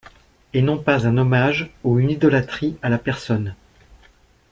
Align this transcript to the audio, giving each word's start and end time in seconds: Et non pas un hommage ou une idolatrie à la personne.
Et 0.55 0.63
non 0.63 0.79
pas 0.79 1.05
un 1.05 1.15
hommage 1.19 1.69
ou 1.83 1.99
une 1.99 2.09
idolatrie 2.09 2.75
à 2.81 2.89
la 2.89 2.97
personne. 2.97 3.53